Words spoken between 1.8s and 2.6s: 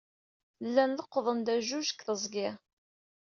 deg teẓgi.